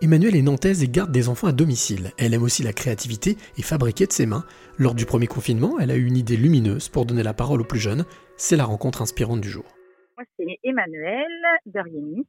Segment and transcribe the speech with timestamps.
[0.00, 2.12] Emmanuelle est nantaise et garde des enfants à domicile.
[2.18, 4.44] Elle aime aussi la créativité et fabriquer de ses mains.
[4.78, 7.64] Lors du premier confinement, elle a eu une idée lumineuse pour donner la parole aux
[7.64, 8.04] plus jeunes.
[8.36, 9.64] C'est la rencontre inspirante du jour.
[10.16, 12.24] Moi, c'est Emmanuelle Berieni.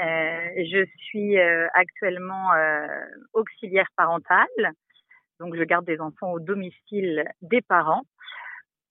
[0.00, 2.88] Euh, je suis euh, actuellement euh,
[3.32, 4.72] auxiliaire parentale.
[5.38, 8.02] Donc, je garde des enfants au domicile des parents.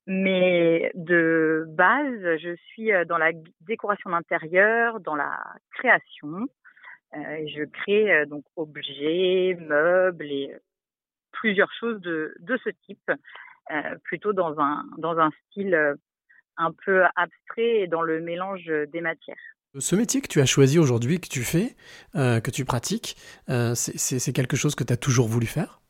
[0.05, 3.33] Mais de base, je suis dans la
[3.67, 5.37] décoration d'intérieur, dans la
[5.71, 6.47] création.
[7.15, 10.59] Euh, je crée euh, donc objets, meubles et euh,
[11.31, 13.11] plusieurs choses de, de ce type,
[14.03, 15.95] plutôt dans un, dans un style
[16.55, 19.35] un peu abstrait et dans le mélange des matières.
[19.77, 21.75] Ce métier que tu as choisi aujourd'hui, que tu fais,
[22.13, 23.17] que tu pratiques,
[23.76, 25.81] c'est quelque chose que tu as toujours voulu faire?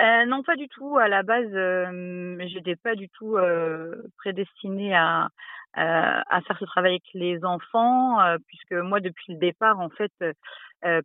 [0.00, 0.98] Euh, non, pas du tout.
[0.98, 3.36] À la base, euh, j'étais pas du tout
[4.18, 5.28] prédestinée à,
[5.74, 10.12] à faire ce travail avec les enfants, puisque moi, depuis le départ, en fait,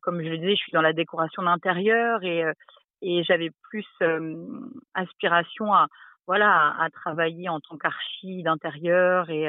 [0.02, 2.44] comme je le disais, je suis dans la décoration d'intérieur et,
[3.02, 3.86] et j'avais plus
[4.94, 5.88] aspiration à
[6.26, 9.46] voilà à, travailler en tant qu'archi d'intérieur et,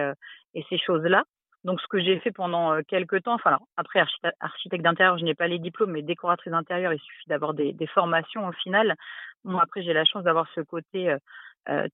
[0.55, 1.25] et ces choses-là.
[1.65, 4.03] Donc, ce que j'ai fait pendant quelques temps, enfin, après,
[4.41, 7.87] architecte d'intérieur, je n'ai pas les diplômes, mais décoratrice d'intérieur, il suffit d'avoir des, des,
[7.89, 8.95] formations au final.
[9.45, 11.19] Moi, après, j'ai la chance d'avoir ce côté euh,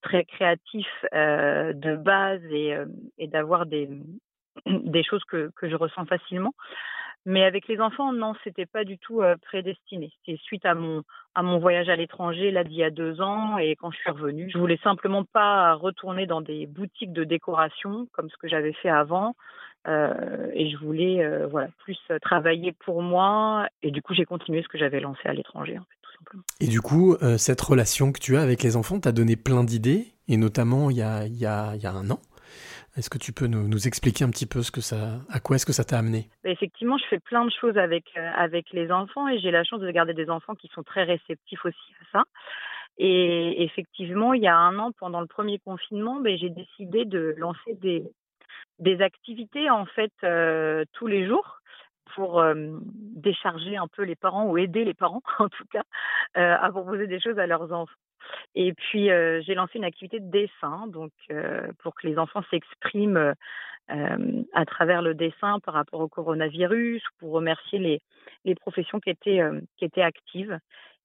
[0.02, 2.76] très créatif euh, de base et,
[3.18, 3.88] et d'avoir des,
[5.08, 6.54] choses que, je ressens facilement.
[7.26, 10.12] Mais avec les enfants, non, c'était pas du tout prédestiné.
[10.26, 11.02] C'est suite à mon
[11.34, 14.10] à mon voyage à l'étranger là d'il y a deux ans et quand je suis
[14.10, 18.74] revenue, je voulais simplement pas retourner dans des boutiques de décoration comme ce que j'avais
[18.74, 19.34] fait avant.
[19.86, 24.68] Euh, et je voulais voilà plus travailler pour moi et du coup j'ai continué ce
[24.68, 26.42] que j'avais lancé à l'étranger en fait, tout simplement.
[26.60, 30.06] Et du coup cette relation que tu as avec les enfants t'a donné plein d'idées
[30.28, 32.20] et notamment il y a il y a il y a un an
[32.96, 35.56] est-ce que tu peux nous, nous, expliquer un petit peu ce que ça, à quoi
[35.56, 36.28] est-ce que ça t'a amené?
[36.44, 39.64] Bah, Effectivement, je fais plein de choses avec euh, avec les enfants et j'ai la
[39.64, 42.24] chance de garder des enfants qui sont très réceptifs aussi à ça.
[42.96, 47.34] Et effectivement, il y a un an, pendant le premier confinement, bah, j'ai décidé de
[47.36, 48.04] lancer des
[48.78, 51.60] des activités en fait euh, tous les jours
[52.14, 52.54] pour euh,
[52.84, 55.84] décharger un peu les parents ou aider les parents en tout cas
[56.36, 57.92] euh, à proposer des choses à leurs enfants.
[58.54, 59.10] Et puis,
[59.42, 61.12] j'ai lancé une activité de dessin, donc
[61.80, 63.34] pour que les enfants s'expriment
[63.86, 68.00] à travers le dessin par rapport au coronavirus, pour remercier les,
[68.46, 69.42] les professions qui étaient,
[69.76, 70.58] qui étaient actives.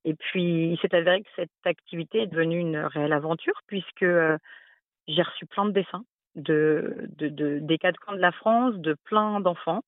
[0.05, 4.05] Et puis, il s'est avéré que cette activité est devenue une réelle aventure, puisque
[5.09, 6.05] j'ai reçu plein de dessins
[6.39, 9.83] de, de, de, des quatre coins de la France, de plein d'enfants.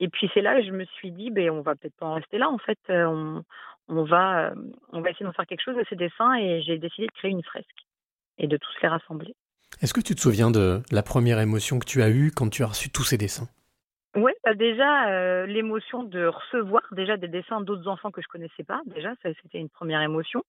[0.00, 2.14] Et puis c'est là que je me suis dit, ben on va peut-être pas en
[2.14, 2.48] rester là.
[2.48, 3.42] En fait, on,
[3.88, 4.52] on va,
[4.92, 7.30] on va essayer d'en faire quelque chose de ces dessins et j'ai décidé de créer
[7.30, 7.86] une fresque
[8.38, 9.34] et de tous les rassembler.
[9.82, 12.62] Est-ce que tu te souviens de la première émotion que tu as eue quand tu
[12.62, 13.48] as reçu tous ces dessins?
[14.16, 18.80] Oui, bah déjà l'émotion de recevoir déjà des dessins d'autres enfants que je connaissais pas.
[18.86, 20.42] Déjà, ça c'était une première émotion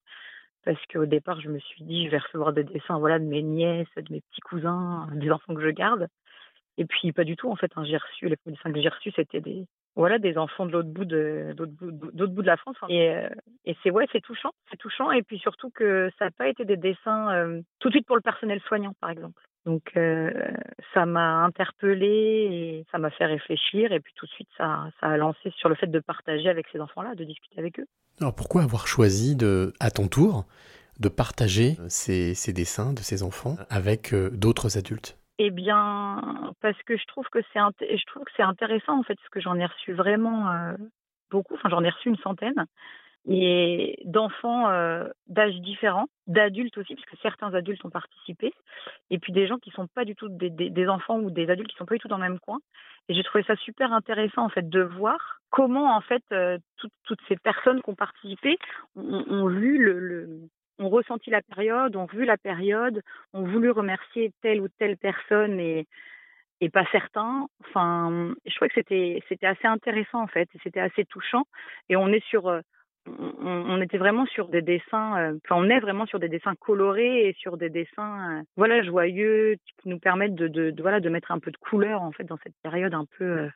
[0.65, 3.41] parce qu'au départ je me suis dit je vais recevoir des dessins voilà de mes
[3.41, 6.07] nièces, de mes petits cousins, des enfants que je garde.
[6.77, 7.71] Et puis pas du tout en fait.
[7.75, 9.41] Hein, j'ai reçu les dessins que j'ai reçus c'était
[10.19, 11.73] des enfants de l'autre bout de d'autre
[12.33, 12.87] bout, de la France hein.
[12.89, 13.29] et, euh,
[13.65, 16.63] et c'est ouais c'est touchant c'est touchant et puis surtout que ça n'a pas été
[16.63, 20.31] des dessins euh, tout de suite pour le personnel soignant par exemple donc euh,
[20.93, 25.07] ça m'a interpellée et ça m'a fait réfléchir et puis tout de suite ça ça
[25.07, 27.87] a lancé sur le fait de partager avec ces enfants là de discuter avec eux.
[28.19, 30.45] Alors pourquoi avoir choisi de à ton tour
[30.99, 35.17] de partager ces, ces dessins de ces enfants avec d'autres adultes?
[35.43, 39.15] Eh bien, parce que je trouve que c'est je trouve que c'est intéressant en fait,
[39.15, 40.73] parce que j'en ai reçu vraiment euh,
[41.31, 41.55] beaucoup.
[41.55, 42.65] Enfin, j'en ai reçu une centaine
[43.27, 48.51] et d'enfants euh, d'âges différents, d'adultes aussi, puisque certains adultes ont participé,
[49.09, 51.69] et puis des gens qui sont pas du tout des, des, enfants ou des adultes
[51.69, 52.59] qui sont pas du tout dans le même coin.
[53.09, 57.19] Et j'ai trouvé ça super intéressant en fait de voir comment en fait euh, toutes
[57.27, 58.57] ces personnes qui ont participé
[58.95, 60.41] ont, vu le,
[60.79, 63.01] ont ressenti la période, ont vu la période,
[63.33, 65.87] ont voulu remercier telle ou telle personne et,
[66.61, 67.47] et pas certains.
[67.65, 71.43] Enfin, je crois que c'était c'était assez intéressant en fait, c'était assez touchant.
[71.89, 72.61] Et on est sur, euh,
[73.07, 77.27] on, était vraiment sur des dessins, euh, enfin on est vraiment sur des dessins colorés
[77.27, 81.39] et sur des dessins, euh, voilà, joyeux qui nous permettent de, voilà de mettre un
[81.39, 83.49] peu de couleur en fait dans cette période un peu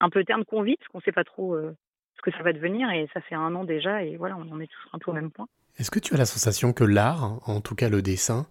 [0.00, 2.90] un peu terne qu'on vit, parce qu'on sait pas trop ce que ça va devenir
[2.90, 5.14] et ça fait un an déjà et voilà on en est tous un peu au
[5.14, 5.46] même point.
[5.78, 8.46] Est-ce que tu as la sensation que l'art, en tout cas le dessin,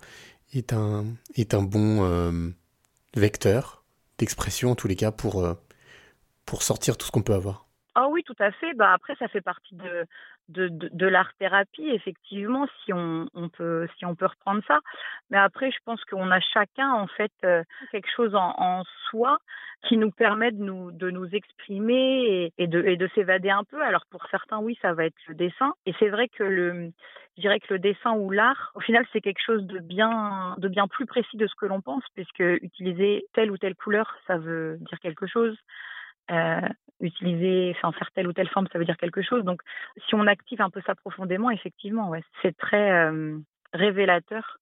[0.54, 2.50] est un, est un bon euh,
[3.16, 3.84] vecteur
[4.18, 5.54] d'expression, en tous les cas, pour, euh,
[6.46, 7.69] pour sortir tout ce qu'on peut avoir?
[7.95, 8.74] Ah oui, tout à fait.
[8.75, 10.06] Bah, après, ça fait partie de
[10.50, 14.80] de de de l'art-thérapie, effectivement, si on on peut si on peut reprendre ça.
[15.30, 19.38] Mais après, je pense qu'on a chacun, en fait, heu, quelque chose en en soi
[19.88, 22.24] qui nous permet de nous de nous exprimer
[22.57, 23.81] et et de et de s'évader un peu.
[23.81, 26.91] Alors pour certains, oui, ça va être le dessin et c'est vrai que le
[27.38, 30.68] je dirais que le dessin ou l'art, au final, c'est quelque chose de bien de
[30.68, 34.38] bien plus précis de ce que l'on pense puisque utiliser telle ou telle couleur, ça
[34.38, 35.56] veut dire quelque chose.
[36.31, 36.62] Heu,
[37.02, 39.44] utiliser, enfin faire telle ou telle forme, ça veut dire quelque chose.
[39.44, 39.62] Donc,
[40.08, 43.44] si on active un peu ça profondément, effectivement, ouais, c'est très hem,
[43.74, 44.60] révélateur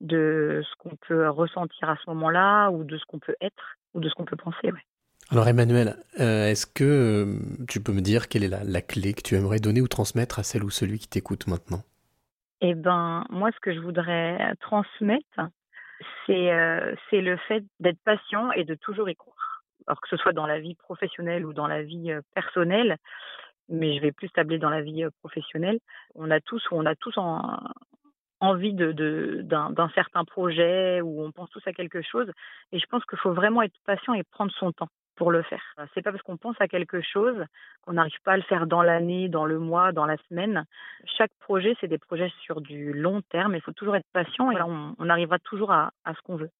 [0.00, 4.00] de ce qu'on peut ressentir à ce moment-là, ou de ce qu'on peut être, ou
[4.00, 4.84] de ce qu'on peut penser, ouais.
[5.30, 7.38] Alors Emmanuel, heu, est-ce que,
[7.68, 10.38] tu peux me dire quelle est la la clé que tu aimerais donner ou transmettre
[10.38, 11.82] à celle ou celui qui t'écoute maintenant?
[12.60, 15.40] Et ben, moi, ce que je voudrais transmettre,
[16.26, 19.35] c'est le fait d'être patient et de toujours y croire.
[19.86, 22.96] Alors que ce soit dans la vie professionnelle ou dans la vie, heu, personnelle,
[23.68, 25.78] mais je vais plus tabler dans la vie, heu, professionnelle.
[26.14, 27.58] On a tous ou on a tous en
[28.40, 28.92] envie de
[29.42, 32.30] d'un certain projet ou on pense tous à quelque chose
[32.72, 35.62] et je pense qu'il faut vraiment être patient et prendre son temps pour le faire.
[35.80, 37.42] Heu, c'est pas parce qu'on pense à quelque chose
[37.82, 40.64] qu'on n'arrive pas à le faire dans l'année, dans le mois, dans la semaine.
[41.16, 44.60] Chaque projet, c'est des projets sur du long terme, il faut toujours être patient et
[44.60, 46.50] on arrivera toujours à ce qu'on veut.